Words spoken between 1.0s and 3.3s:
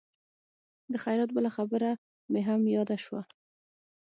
خیرات بله خبره مې هم یاده شوه.